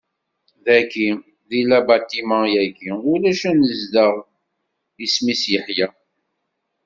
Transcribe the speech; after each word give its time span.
Dagi, 0.65 1.09
di 1.47 1.59
labaṭima-agi 1.69 2.89
ulac 3.13 3.41
anezdaɣ 3.49 4.13
isem-is 5.05 5.43
Yeḥya. 5.53 5.87